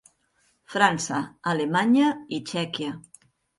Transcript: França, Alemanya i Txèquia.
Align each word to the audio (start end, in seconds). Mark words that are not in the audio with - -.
França, 0.75 1.19
Alemanya 1.53 2.09
i 2.39 2.43
Txèquia. 2.51 2.99